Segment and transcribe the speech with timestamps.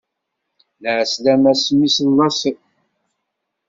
[0.81, 2.57] Lɛeslama s mmi-s n laṣel.